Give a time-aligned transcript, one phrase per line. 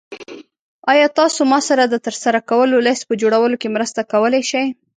[0.91, 4.65] ایا تاسو ما سره د ترسره کولو لیست په جوړولو کې مرسته کولی شئ؟